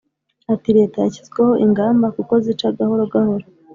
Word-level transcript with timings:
Ati 0.53 0.69
“Leta 0.77 0.97
yashyizweho 0.99 1.53
ingamba 1.65 2.07
kuko 2.15 2.33
zica 2.43 2.67
gahoro 2.77 3.03
gahoro 3.13 3.45